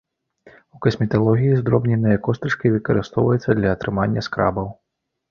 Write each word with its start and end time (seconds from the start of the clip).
У 0.75 0.79
касметалогіі 0.83 1.57
здробненыя 1.59 2.21
костачкі 2.27 2.71
выкарыстоўваюцца 2.77 3.57
для 3.59 3.69
атрымання 3.75 4.23
скрабаў. 4.29 4.67